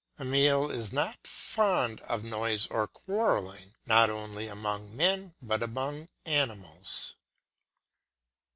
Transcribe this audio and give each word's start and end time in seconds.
Emile 0.19 0.71
is 0.71 0.91
not 0.91 1.27
fond 1.27 2.01
of 2.09 2.23
noise 2.23 2.65
or 2.69 2.87
quarrelling, 2.87 3.75
not 3.85 4.09
only 4.09 4.47
among 4.47 4.97
men, 4.97 5.35
but 5.43 5.61
among 5.61 6.09
animals. 6.25 7.17